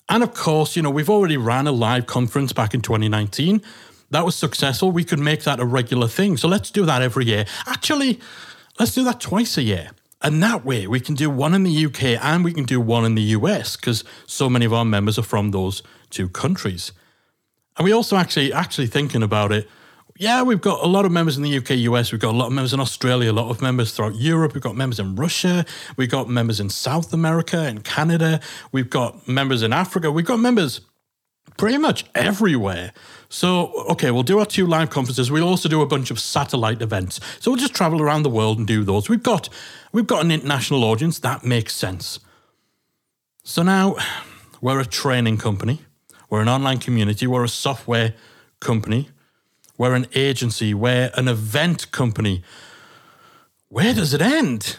And 0.09 0.23
of 0.23 0.35
course, 0.35 0.77
you 0.77 0.83
know, 0.83 0.91
we've 0.91 1.11
already 1.11 1.37
ran 1.37 1.67
a 1.67 1.73
live 1.73 2.07
conference 2.07 2.53
back 2.53 2.75
in 2.75 2.81
2019. 2.81 3.63
That 4.11 4.25
was 4.25 4.37
successful. 4.37 4.91
We 4.93 5.05
could 5.05 5.19
make 5.19 5.43
that 5.45 5.61
a 5.61 5.65
regular 5.65 6.09
thing. 6.09 6.37
So 6.37 6.49
let's 6.49 6.71
do 6.71 6.87
that 6.87 7.03
every 7.03 7.27
year. 7.27 7.45
Actually, 7.67 8.21
let's 8.79 8.95
do 8.95 9.05
that 9.05 9.21
twice 9.21 9.57
a 9.59 9.63
year. 9.63 9.91
And 10.23 10.43
that 10.43 10.65
way 10.65 10.87
we 10.87 11.01
can 11.01 11.15
do 11.15 11.29
one 11.29 11.55
in 11.55 11.63
the 11.63 11.87
UK 11.87 12.03
and 12.23 12.45
we 12.45 12.53
can 12.53 12.65
do 12.65 12.81
one 12.81 13.05
in 13.05 13.15
the 13.15 13.23
US 13.23 13.77
because 13.77 14.03
so 14.27 14.49
many 14.49 14.65
of 14.65 14.73
our 14.73 14.85
members 14.85 15.19
are 15.19 15.23
from 15.23 15.51
those 15.51 15.83
two 16.11 16.29
countries. 16.29 16.93
And 17.77 17.85
we 17.85 17.93
also 17.93 18.17
actually 18.17 18.53
actually 18.53 18.87
thinking 18.87 19.23
about 19.23 19.53
it. 19.53 19.69
Yeah, 20.19 20.43
we've 20.43 20.63
got 20.63 20.83
a 20.83 20.87
lot 20.87 21.05
of 21.05 21.13
members 21.13 21.37
in 21.37 21.43
the 21.43 21.59
UK, 21.59 21.71
US. 21.71 22.11
We've 22.11 22.21
got 22.21 22.33
a 22.33 22.39
lot 22.39 22.47
of 22.47 22.53
members 22.53 22.73
in 22.73 22.81
Australia, 22.81 23.31
a 23.31 23.35
lot 23.35 23.51
of 23.51 23.61
members 23.61 23.93
throughout 23.93 24.15
Europe. 24.15 24.55
We've 24.55 24.63
got 24.63 24.75
members 24.75 24.99
in 24.99 25.15
Russia. 25.15 25.67
We've 25.99 26.11
got 26.11 26.29
members 26.29 26.59
in 26.59 26.71
South 26.71 27.13
America 27.13 27.59
and 27.59 27.85
Canada. 27.85 28.41
We've 28.73 28.89
got 28.89 29.29
members 29.29 29.63
in 29.63 29.75
Africa. 29.75 30.11
We've 30.11 30.25
got 30.25 30.39
members 30.39 30.81
pretty 31.59 31.77
much 31.77 32.07
everywhere. 32.15 32.95
So, 33.29 33.73
okay, 33.91 34.11
we'll 34.11 34.23
do 34.23 34.39
our 34.39 34.47
two 34.47 34.67
live 34.67 34.89
conferences. 34.89 35.31
We'll 35.31 35.47
also 35.47 35.69
do 35.69 35.83
a 35.83 35.87
bunch 35.87 36.11
of 36.11 36.19
satellite 36.19 36.81
events. 36.81 37.21
So 37.41 37.51
we'll 37.51 37.61
just 37.61 37.75
travel 37.75 38.01
around 38.01 38.23
the 38.23 38.31
world 38.31 38.57
and 38.57 38.67
do 38.67 38.85
those. 38.85 39.11
We've 39.11 39.23
got 39.23 39.51
we've 39.93 40.07
got 40.07 40.25
an 40.25 40.31
international 40.31 40.83
audience. 40.85 41.19
That 41.19 41.45
makes 41.45 41.75
sense. 41.77 42.21
So 43.45 43.63
now 43.63 43.97
we're 44.63 44.81
a 44.81 44.87
training 44.87 45.39
company. 45.39 45.83
We're 46.31 46.41
an 46.41 46.49
online 46.49 46.79
community. 46.79 47.27
We're 47.27 47.45
a 47.45 47.49
software 47.49 48.15
company. 48.61 49.11
We're 49.79 49.95
an 49.95 50.07
agency. 50.15 50.75
We're 50.75 51.11
an 51.15 51.29
event 51.29 51.91
company. 51.93 52.43
Where 53.69 53.95
does 53.95 54.15
it 54.15 54.23
end? 54.23 54.79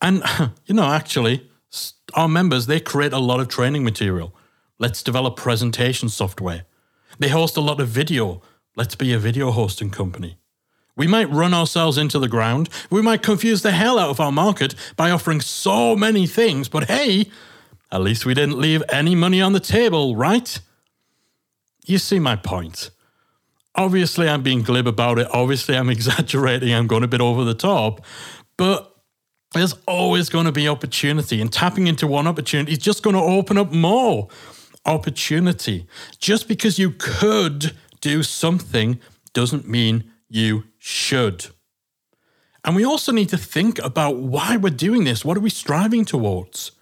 And, 0.00 0.22
you 0.66 0.74
know, 0.74 0.84
actually, 0.84 1.48
our 2.14 2.28
members, 2.28 2.66
they 2.66 2.80
create 2.80 3.12
a 3.12 3.18
lot 3.18 3.40
of 3.40 3.48
training 3.48 3.84
material. 3.84 4.34
Let's 4.78 5.02
develop 5.02 5.36
presentation 5.36 6.08
software. 6.08 6.64
They 7.18 7.28
host 7.28 7.56
a 7.56 7.60
lot 7.60 7.80
of 7.80 7.88
video. 7.88 8.42
Let's 8.76 8.94
be 8.94 9.12
a 9.12 9.18
video 9.18 9.50
hosting 9.50 9.90
company. 9.90 10.38
We 10.96 11.06
might 11.06 11.30
run 11.30 11.54
ourselves 11.54 11.96
into 11.96 12.18
the 12.18 12.28
ground. 12.28 12.68
We 12.90 13.00
might 13.00 13.22
confuse 13.22 13.62
the 13.62 13.72
hell 13.72 13.98
out 13.98 14.10
of 14.10 14.20
our 14.20 14.32
market 14.32 14.74
by 14.96 15.10
offering 15.10 15.40
so 15.40 15.96
many 15.96 16.26
things, 16.26 16.68
but 16.68 16.84
hey, 16.84 17.30
at 17.90 18.02
least 18.02 18.26
we 18.26 18.34
didn't 18.34 18.58
leave 18.58 18.82
any 18.90 19.14
money 19.14 19.40
on 19.40 19.52
the 19.52 19.60
table, 19.60 20.16
right? 20.16 20.58
You 21.86 21.98
see 21.98 22.18
my 22.18 22.36
point. 22.36 22.90
Obviously, 23.74 24.28
I'm 24.28 24.42
being 24.42 24.62
glib 24.62 24.86
about 24.86 25.18
it. 25.18 25.28
Obviously, 25.32 25.76
I'm 25.76 25.90
exaggerating. 25.98 26.72
I'm 26.72 26.86
going 26.86 27.02
a 27.02 27.08
bit 27.08 27.20
over 27.20 27.44
the 27.44 27.54
top. 27.54 28.04
But 28.56 28.88
there's 29.52 29.74
always 29.86 30.28
going 30.28 30.46
to 30.46 30.52
be 30.52 30.68
opportunity, 30.68 31.40
and 31.40 31.52
tapping 31.52 31.86
into 31.86 32.06
one 32.06 32.26
opportunity 32.26 32.72
is 32.72 32.78
just 32.78 33.02
going 33.02 33.16
to 33.16 33.22
open 33.22 33.58
up 33.58 33.72
more 33.72 34.28
opportunity. 34.86 35.86
Just 36.18 36.48
because 36.48 36.78
you 36.78 36.90
could 36.90 37.76
do 38.00 38.22
something 38.22 38.98
doesn't 39.32 39.68
mean 39.68 40.10
you 40.28 40.64
should. 40.78 41.46
And 42.64 42.76
we 42.76 42.84
also 42.84 43.12
need 43.12 43.28
to 43.30 43.38
think 43.38 43.78
about 43.80 44.16
why 44.16 44.56
we're 44.56 44.70
doing 44.70 45.04
this. 45.04 45.24
What 45.24 45.36
are 45.36 45.40
we 45.40 45.50
striving 45.50 46.04
towards? 46.04 46.72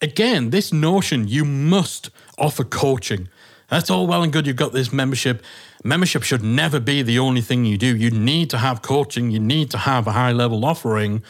Again, 0.00 0.50
this 0.50 0.72
notion 0.72 1.28
you 1.28 1.44
must 1.44 2.10
offer 2.38 2.64
coaching. 2.64 3.28
That's 3.72 3.88
all 3.88 4.06
well 4.06 4.22
and 4.22 4.30
good. 4.30 4.46
You've 4.46 4.56
got 4.56 4.74
this 4.74 4.92
membership. 4.92 5.42
Membership 5.82 6.24
should 6.24 6.42
never 6.44 6.78
be 6.78 7.00
the 7.00 7.18
only 7.18 7.40
thing 7.40 7.64
you 7.64 7.78
do. 7.78 7.96
You 7.96 8.10
need 8.10 8.50
to 8.50 8.58
have 8.58 8.82
coaching. 8.82 9.30
You 9.30 9.40
need 9.40 9.70
to 9.70 9.78
have 9.78 10.06
a 10.06 10.12
high 10.12 10.32
level 10.32 10.66
offering. 10.66 11.22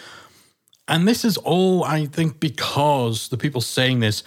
And 0.89 1.07
this 1.07 1.25
is 1.25 1.37
all, 1.37 1.85
I 1.85 2.07
think, 2.07 2.41
because 2.41 3.29
the 3.29 3.39
people 3.39 3.61
saying 3.61 4.01
this 4.01 4.25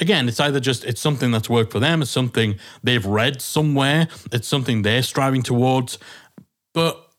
again, 0.00 0.28
it's 0.28 0.40
either 0.40 0.58
just 0.58 0.84
it's 0.84 1.00
something 1.00 1.30
that's 1.30 1.48
worked 1.48 1.70
for 1.70 1.78
them, 1.78 2.02
it's 2.02 2.10
something 2.10 2.58
they've 2.82 3.06
read 3.06 3.40
somewhere, 3.40 4.08
it's 4.32 4.48
something 4.48 4.82
they're 4.82 5.04
striving 5.04 5.42
towards, 5.42 6.00
but 6.74 7.12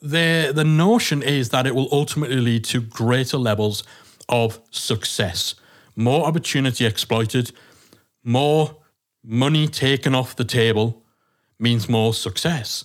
the 0.00 0.50
the 0.52 0.64
notion 0.64 1.22
is 1.22 1.50
that 1.50 1.64
it 1.64 1.76
will 1.76 1.88
ultimately 1.92 2.40
lead 2.40 2.64
to 2.64 2.80
greater 2.80 3.38
levels 3.38 3.84
of 4.28 4.58
success, 4.72 5.54
more 5.94 6.26
opportunity 6.26 6.84
exploited, 6.84 7.52
more 8.24 8.78
money 9.26 9.66
taken 9.66 10.14
off 10.14 10.36
the 10.36 10.44
table 10.44 11.02
means 11.58 11.88
more 11.88 12.14
success. 12.14 12.84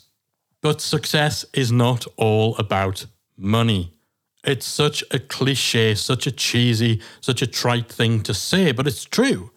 But 0.61 0.81
success 0.81 1.45
is 1.53 1.71
not 1.71 2.05
all 2.17 2.55
about 2.57 3.05
money. 3.37 3.93
It's 4.43 4.65
such 4.65 5.03
a 5.11 5.19
cliche, 5.19 5.93
such 5.93 6.25
a 6.25 6.31
cheesy, 6.31 6.99
such 7.19 7.41
a 7.41 7.47
trite 7.47 7.91
thing 7.91 8.21
to 8.23 8.33
say, 8.33 8.71
but 8.71 8.87
it's 8.87 9.05
true. 9.05 9.51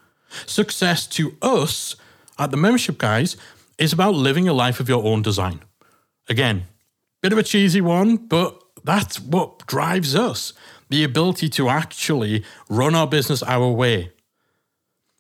Success 0.47 1.07
to 1.07 1.37
us 1.41 1.97
at 2.39 2.51
the 2.51 2.57
Membership 2.57 2.99
Guys 2.99 3.37
is 3.79 3.93
about 3.93 4.15
living 4.15 4.47
a 4.47 4.53
life 4.53 4.81
of 4.81 4.89
your 4.89 5.05
own 5.05 5.23
design. 5.23 5.61
Again, 6.29 6.65
bit 7.23 7.33
of 7.33 7.39
a 7.39 7.43
cheesy 7.43 7.81
one, 7.81 8.17
but 8.17 8.61
that's 8.85 9.19
what 9.19 9.67
drives 9.67 10.15
us 10.15 10.53
the 10.91 11.03
ability 11.03 11.49
to 11.49 11.69
actually 11.69 12.45
run 12.69 12.95
our 12.95 13.07
business 13.07 13.43
our 13.43 13.69
way. 13.69 14.13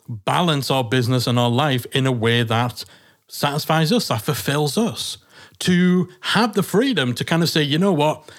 Balance 0.09 0.71
our 0.71 0.85
business 0.85 1.27
and 1.27 1.39
our 1.39 1.51
life 1.51 1.87
in 1.93 2.07
a 2.07 2.13
way 2.13 2.43
that 2.43 2.85
satisfies 3.29 3.93
us, 3.93 4.09
that 4.09 4.23
fulfills 4.23 4.77
us. 4.77 5.19
To 5.61 6.09
have 6.21 6.55
the 6.55 6.63
freedom 6.63 7.15
to 7.15 7.25
kind 7.25 7.43
of 7.43 7.49
say, 7.49 7.63
you 7.63 7.79
know 7.79 7.93
what, 7.93 8.31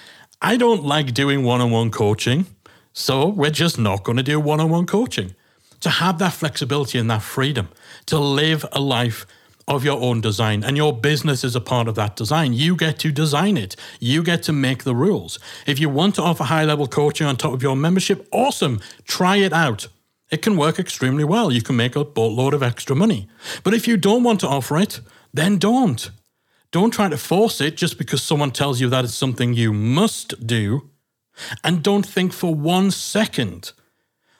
I 0.42 0.56
don't 0.56 0.84
like 0.84 1.14
doing 1.14 1.42
one 1.42 1.60
on 1.60 1.70
one 1.70 1.90
coaching, 1.90 2.46
so 2.92 3.28
we're 3.28 3.50
just 3.50 3.78
not 3.78 4.04
going 4.04 4.16
to 4.16 4.22
do 4.22 4.38
one 4.38 4.60
on 4.60 4.70
one 4.70 4.86
coaching. 4.86 5.34
To 5.80 5.90
have 5.90 6.18
that 6.18 6.32
flexibility 6.32 6.98
and 6.98 7.10
that 7.10 7.22
freedom 7.22 7.68
to 8.06 8.18
live 8.18 8.64
a 8.72 8.80
life 8.80 9.26
of 9.68 9.84
your 9.84 10.00
own 10.00 10.20
design, 10.20 10.62
and 10.62 10.76
your 10.76 10.92
business 10.96 11.42
is 11.42 11.56
a 11.56 11.60
part 11.60 11.88
of 11.88 11.96
that 11.96 12.14
design. 12.14 12.52
You 12.52 12.76
get 12.76 12.98
to 13.00 13.10
design 13.10 13.56
it, 13.56 13.74
you 13.98 14.22
get 14.22 14.42
to 14.44 14.52
make 14.52 14.84
the 14.84 14.94
rules. 14.94 15.40
If 15.66 15.80
you 15.80 15.88
want 15.88 16.14
to 16.16 16.22
offer 16.22 16.44
high 16.44 16.64
level 16.64 16.86
coaching 16.86 17.26
on 17.26 17.36
top 17.36 17.52
of 17.52 17.62
your 17.62 17.74
membership, 17.74 18.28
awesome, 18.30 18.80
try 19.06 19.36
it 19.38 19.52
out. 19.52 19.88
It 20.30 20.42
can 20.42 20.56
work 20.56 20.78
extremely 20.78 21.24
well. 21.24 21.52
You 21.52 21.62
can 21.62 21.76
make 21.76 21.94
a 21.94 22.04
boatload 22.04 22.54
of 22.54 22.62
extra 22.62 22.96
money. 22.96 23.28
But 23.62 23.74
if 23.74 23.86
you 23.86 23.96
don't 23.96 24.24
want 24.24 24.40
to 24.40 24.48
offer 24.48 24.76
it, 24.76 25.00
then 25.32 25.58
don't. 25.58 26.10
Don't 26.72 26.90
try 26.90 27.08
to 27.08 27.16
force 27.16 27.60
it 27.60 27.76
just 27.76 27.96
because 27.96 28.22
someone 28.22 28.50
tells 28.50 28.80
you 28.80 28.88
that 28.88 29.04
it's 29.04 29.14
something 29.14 29.54
you 29.54 29.72
must 29.72 30.46
do. 30.46 30.90
And 31.62 31.82
don't 31.82 32.04
think 32.04 32.32
for 32.32 32.54
one 32.54 32.90
second 32.90 33.72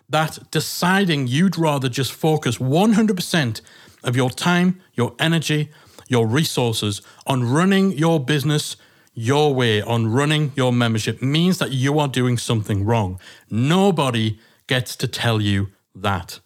that 0.09 0.39
deciding 0.51 1.27
you'd 1.27 1.59
rather 1.59 1.89
just 1.89 2.13
focus 2.13 2.59
100% 2.59 3.61
of 4.03 4.17
your 4.17 4.31
time, 4.31 4.81
your 4.95 5.15
energy, 5.19 5.71
your 6.09 6.27
resources 6.27 7.03
on 7.27 7.45
running 7.45 7.93
your 7.93 8.19
business 8.21 8.77
your 9.17 9.55
way, 9.55 9.81
on 9.81 10.13
running 10.13 10.53
your 10.55 10.73
membership, 10.73 11.23
means 11.23 11.59
that 11.59 11.73
you 11.73 11.99
are 11.99 12.07
doing 12.07 12.37
something 12.37 12.85
wrong. 12.85 13.19
Nobody 13.51 14.39
gets 14.67 14.95
to 14.97 15.09
tell 15.09 15.41
you 15.41 15.69
that. 16.03 16.41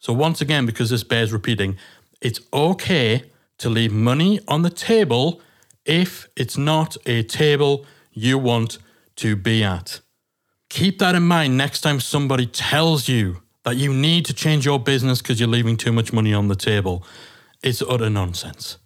So, 0.00 0.12
once 0.12 0.40
again, 0.40 0.66
because 0.66 0.90
this 0.90 1.04
bears 1.04 1.32
repeating, 1.32 1.76
it's 2.20 2.40
okay 2.52 3.24
to 3.58 3.68
leave 3.68 3.92
money 3.92 4.40
on 4.46 4.62
the 4.62 4.70
table 4.70 5.40
if 5.84 6.28
it's 6.36 6.56
not 6.56 6.96
a 7.06 7.22
table 7.22 7.84
you 8.12 8.38
want 8.38 8.78
to 9.16 9.36
be 9.36 9.64
at. 9.64 10.00
Keep 10.68 10.98
that 10.98 11.14
in 11.14 11.22
mind 11.22 11.56
next 11.56 11.80
time 11.80 11.98
somebody 11.98 12.46
tells 12.46 13.08
you 13.08 13.42
that 13.64 13.76
you 13.76 13.92
need 13.92 14.24
to 14.26 14.34
change 14.34 14.64
your 14.64 14.78
business 14.78 15.20
because 15.20 15.40
you're 15.40 15.48
leaving 15.48 15.76
too 15.76 15.92
much 15.92 16.12
money 16.12 16.32
on 16.32 16.48
the 16.48 16.54
table. 16.54 17.04
It's 17.62 17.82
utter 17.82 18.10
nonsense. 18.10 18.78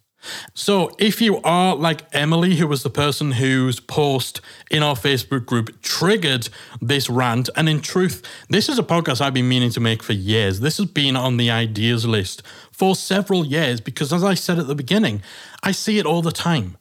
So, 0.54 0.94
if 0.98 1.20
you 1.20 1.38
are 1.42 1.74
like 1.74 2.02
Emily, 2.12 2.56
who 2.56 2.66
was 2.66 2.82
the 2.82 2.90
person 2.90 3.32
whose 3.32 3.80
post 3.80 4.40
in 4.70 4.82
our 4.82 4.94
Facebook 4.94 5.46
group 5.46 5.82
triggered 5.82 6.48
this 6.80 7.10
rant, 7.10 7.50
and 7.56 7.68
in 7.68 7.80
truth, 7.80 8.22
this 8.48 8.68
is 8.68 8.78
a 8.78 8.82
podcast 8.82 9.20
I've 9.20 9.34
been 9.34 9.48
meaning 9.48 9.70
to 9.70 9.80
make 9.80 10.02
for 10.02 10.12
years. 10.12 10.60
This 10.60 10.78
has 10.78 10.86
been 10.86 11.16
on 11.16 11.36
the 11.36 11.50
ideas 11.50 12.06
list 12.06 12.42
for 12.70 12.94
several 12.94 13.44
years 13.44 13.80
because, 13.80 14.12
as 14.12 14.22
I 14.24 14.34
said 14.34 14.58
at 14.58 14.66
the 14.66 14.74
beginning, 14.74 15.22
I 15.62 15.72
see 15.72 15.98
it 15.98 16.06
all 16.06 16.22
the 16.22 16.32
time. 16.32 16.76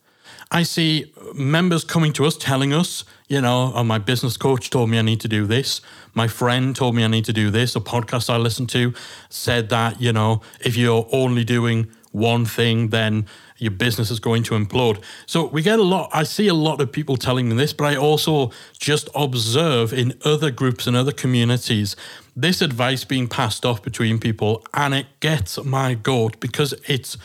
I 0.53 0.63
see 0.63 1.13
members 1.33 1.85
coming 1.85 2.11
to 2.13 2.25
us 2.25 2.35
telling 2.35 2.73
us, 2.73 3.05
you 3.29 3.39
know, 3.39 3.71
oh, 3.73 3.85
my 3.85 3.97
business 3.97 4.35
coach 4.35 4.69
told 4.69 4.89
me 4.89 4.99
I 4.99 5.01
need 5.01 5.21
to 5.21 5.29
do 5.29 5.45
this. 5.45 5.79
My 6.13 6.27
friend 6.27 6.75
told 6.75 6.93
me 6.93 7.05
I 7.05 7.07
need 7.07 7.23
to 7.25 7.33
do 7.33 7.49
this. 7.49 7.73
A 7.77 7.79
podcast 7.79 8.29
I 8.29 8.35
listened 8.35 8.69
to 8.71 8.93
said 9.29 9.69
that, 9.69 10.01
you 10.01 10.11
know, 10.11 10.41
if 10.59 10.75
you're 10.75 11.07
only 11.13 11.45
doing 11.45 11.89
one 12.11 12.45
thing, 12.45 12.89
then 12.89 13.25
your 13.57 13.71
business 13.71 14.11
is 14.11 14.19
going 14.19 14.43
to 14.43 14.55
implode. 14.55 15.01
So 15.25 15.45
we 15.45 15.61
get 15.61 15.79
a 15.79 15.83
lot, 15.83 16.09
I 16.13 16.23
see 16.23 16.47
a 16.47 16.53
lot 16.53 16.81
of 16.81 16.91
people 16.91 17.15
telling 17.15 17.47
me 17.49 17.55
this, 17.55 17.73
but 17.73 17.85
I 17.85 17.95
also 17.95 18.51
just 18.77 19.09
observe 19.15 19.93
in 19.93 20.13
other 20.25 20.51
groups 20.51 20.87
and 20.87 20.95
other 20.95 21.11
communities 21.11 21.95
this 22.35 22.61
advice 22.61 23.03
being 23.03 23.27
passed 23.27 23.65
off 23.65 23.83
between 23.83 24.19
people, 24.19 24.63
and 24.73 24.93
it 24.93 25.07
gets 25.19 25.63
my 25.63 25.93
goat 25.93 26.39
because 26.39 26.73
it's 26.87 27.17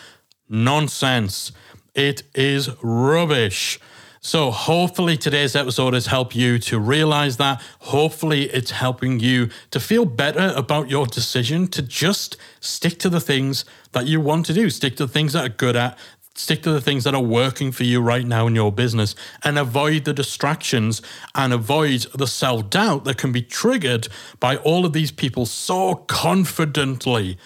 nonsense. 0.48 1.52
It 1.94 2.24
is 2.34 2.70
rubbish. 2.82 3.78
So, 4.26 4.50
hopefully, 4.50 5.16
today's 5.16 5.54
episode 5.54 5.94
has 5.94 6.06
helped 6.06 6.34
you 6.34 6.58
to 6.58 6.80
realize 6.80 7.36
that. 7.36 7.62
Hopefully, 7.78 8.46
it's 8.46 8.72
helping 8.72 9.20
you 9.20 9.50
to 9.70 9.78
feel 9.78 10.04
better 10.04 10.52
about 10.56 10.90
your 10.90 11.06
decision 11.06 11.68
to 11.68 11.80
just 11.80 12.36
stick 12.58 12.98
to 12.98 13.08
the 13.08 13.20
things 13.20 13.64
that 13.92 14.08
you 14.08 14.20
want 14.20 14.46
to 14.46 14.52
do, 14.52 14.68
stick 14.68 14.96
to 14.96 15.06
the 15.06 15.12
things 15.12 15.34
that 15.34 15.46
are 15.46 15.54
good 15.54 15.76
at, 15.76 15.96
stick 16.34 16.64
to 16.64 16.72
the 16.72 16.80
things 16.80 17.04
that 17.04 17.14
are 17.14 17.22
working 17.22 17.70
for 17.70 17.84
you 17.84 18.00
right 18.00 18.26
now 18.26 18.48
in 18.48 18.56
your 18.56 18.72
business, 18.72 19.14
and 19.44 19.60
avoid 19.60 20.04
the 20.04 20.12
distractions 20.12 21.02
and 21.36 21.52
avoid 21.52 22.06
the 22.12 22.26
self 22.26 22.68
doubt 22.68 23.04
that 23.04 23.18
can 23.18 23.30
be 23.30 23.42
triggered 23.42 24.08
by 24.40 24.56
all 24.56 24.84
of 24.84 24.92
these 24.92 25.12
people 25.12 25.46
so 25.46 25.94
confidently, 25.94 27.38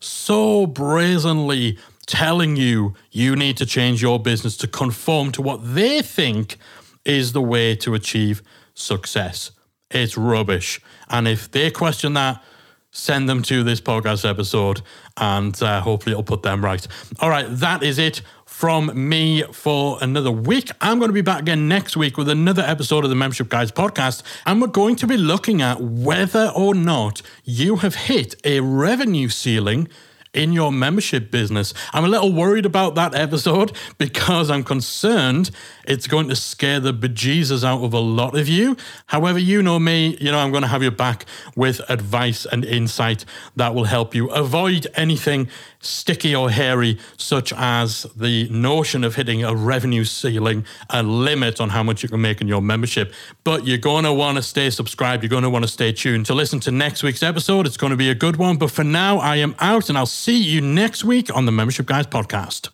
so 0.00 0.66
brazenly 0.66 1.78
telling 2.06 2.56
you 2.56 2.94
you 3.10 3.36
need 3.36 3.56
to 3.56 3.66
change 3.66 4.02
your 4.02 4.18
business 4.18 4.56
to 4.58 4.66
conform 4.66 5.32
to 5.32 5.42
what 5.42 5.60
they 5.74 6.02
think 6.02 6.56
is 7.04 7.32
the 7.32 7.42
way 7.42 7.76
to 7.76 7.94
achieve 7.94 8.42
success. 8.74 9.50
It's 9.90 10.16
rubbish. 10.16 10.80
And 11.08 11.28
if 11.28 11.50
they 11.50 11.70
question 11.70 12.14
that, 12.14 12.42
send 12.90 13.28
them 13.28 13.42
to 13.42 13.64
this 13.64 13.80
podcast 13.80 14.28
episode 14.28 14.80
and 15.16 15.60
uh, 15.62 15.80
hopefully 15.80 16.12
it'll 16.12 16.22
put 16.22 16.42
them 16.42 16.64
right. 16.64 16.86
All 17.18 17.28
right, 17.28 17.46
that 17.48 17.82
is 17.82 17.98
it 17.98 18.22
from 18.46 19.08
me 19.08 19.42
for 19.52 19.98
another 20.00 20.30
week. 20.30 20.70
I'm 20.80 20.98
going 20.98 21.08
to 21.08 21.14
be 21.14 21.20
back 21.20 21.40
again 21.40 21.66
next 21.66 21.96
week 21.96 22.16
with 22.16 22.28
another 22.28 22.62
episode 22.62 23.02
of 23.02 23.10
the 23.10 23.16
Membership 23.16 23.48
Guys 23.48 23.72
podcast. 23.72 24.22
And 24.46 24.60
we're 24.60 24.68
going 24.68 24.94
to 24.96 25.08
be 25.08 25.16
looking 25.16 25.60
at 25.60 25.80
whether 25.80 26.52
or 26.54 26.72
not 26.72 27.20
you 27.42 27.76
have 27.76 27.96
hit 27.96 28.36
a 28.44 28.60
revenue 28.60 29.28
ceiling 29.28 29.88
in 30.34 30.52
your 30.52 30.72
membership 30.72 31.30
business. 31.30 31.72
I'm 31.92 32.04
a 32.04 32.08
little 32.08 32.32
worried 32.32 32.66
about 32.66 32.94
that 32.96 33.14
episode 33.14 33.76
because 33.98 34.50
I'm 34.50 34.64
concerned 34.64 35.50
it's 35.86 36.06
going 36.06 36.28
to 36.28 36.36
scare 36.36 36.80
the 36.80 36.92
bejesus 36.92 37.64
out 37.64 37.82
of 37.82 37.92
a 37.92 38.00
lot 38.00 38.36
of 38.36 38.48
you. 38.48 38.76
However, 39.06 39.38
you 39.38 39.62
know 39.62 39.78
me, 39.78 40.16
you 40.20 40.30
know, 40.30 40.38
I'm 40.38 40.50
going 40.50 40.62
to 40.62 40.68
have 40.68 40.82
your 40.82 40.90
back 40.90 41.26
with 41.56 41.80
advice 41.88 42.46
and 42.46 42.64
insight 42.64 43.24
that 43.56 43.74
will 43.74 43.84
help 43.84 44.14
you 44.14 44.30
avoid 44.30 44.86
anything 44.94 45.48
sticky 45.80 46.34
or 46.34 46.50
hairy, 46.50 46.98
such 47.16 47.52
as 47.52 48.04
the 48.16 48.48
notion 48.48 49.04
of 49.04 49.14
hitting 49.14 49.44
a 49.44 49.54
revenue 49.54 50.04
ceiling, 50.04 50.64
a 50.90 51.02
limit 51.02 51.60
on 51.60 51.70
how 51.70 51.82
much 51.82 52.02
you 52.02 52.08
can 52.08 52.20
make 52.20 52.40
in 52.40 52.48
your 52.48 52.62
membership. 52.62 53.12
But 53.44 53.66
you're 53.66 53.78
going 53.78 54.04
to 54.04 54.12
want 54.12 54.36
to 54.36 54.42
stay 54.42 54.70
subscribed. 54.70 55.22
You're 55.22 55.30
going 55.30 55.42
to 55.42 55.50
want 55.50 55.64
to 55.64 55.70
stay 55.70 55.92
tuned 55.92 56.26
to 56.26 56.34
listen 56.34 56.60
to 56.60 56.70
next 56.70 57.02
week's 57.02 57.22
episode. 57.22 57.66
It's 57.66 57.76
going 57.76 57.90
to 57.90 57.96
be 57.96 58.10
a 58.10 58.14
good 58.14 58.36
one. 58.36 58.56
But 58.56 58.70
for 58.70 58.84
now, 58.84 59.18
I 59.18 59.36
am 59.36 59.54
out 59.60 59.88
and 59.88 59.98
I'll 59.98 60.06
see 60.24 60.38
you 60.42 60.62
next 60.62 61.04
week 61.04 61.28
on 61.36 61.44
the 61.44 61.52
Membership 61.52 61.84
Guys 61.84 62.06
podcast. 62.06 62.70